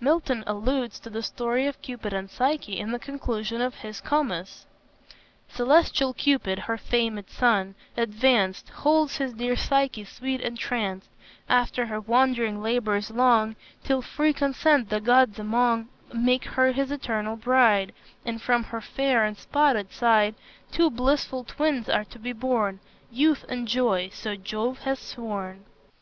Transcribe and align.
Milton 0.00 0.42
alludes 0.46 0.98
to 1.00 1.10
the 1.10 1.22
story 1.22 1.66
of 1.66 1.82
Cupid 1.82 2.14
and 2.14 2.30
Psyche 2.30 2.78
in 2.78 2.90
the 2.90 2.98
conclusion 2.98 3.60
of 3.60 3.74
his 3.80 4.00
"Comus": 4.00 4.64
"Celestial 5.50 6.14
Cupid, 6.14 6.60
her 6.60 6.78
famed 6.78 7.28
son, 7.28 7.74
advanced, 7.94 8.70
Holds 8.70 9.18
his 9.18 9.34
dear 9.34 9.56
Psyche 9.56 10.06
sweet 10.06 10.40
entranced, 10.40 11.10
After 11.50 11.84
her 11.84 12.00
wandering 12.00 12.62
labors 12.62 13.10
long, 13.10 13.56
Till 13.82 14.00
free 14.00 14.32
consent 14.32 14.88
the 14.88 15.02
gods 15.02 15.38
among 15.38 15.88
Make 16.14 16.46
her 16.46 16.72
his 16.72 16.90
eternal 16.90 17.36
bride; 17.36 17.92
And 18.24 18.40
from 18.40 18.64
her 18.64 18.80
fair 18.80 19.22
unspotted 19.24 19.92
side 19.92 20.34
Two 20.72 20.88
blissful 20.88 21.44
twins 21.44 21.90
are 21.90 22.04
to 22.06 22.18
be 22.18 22.32
born, 22.32 22.80
Youth 23.12 23.44
and 23.50 23.68
Joy; 23.68 24.08
so 24.14 24.34
Jove 24.34 24.78
hath 24.84 25.00
sworn." 25.02 25.66